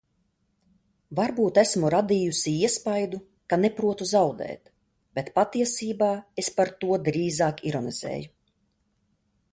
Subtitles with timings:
[1.17, 3.19] Varbūt esmu radījusi iespaidu,
[3.53, 4.73] ka neprotu zaudēt,
[5.19, 6.11] bet patiesībā
[6.45, 8.31] es par to drīzāk ironizēju.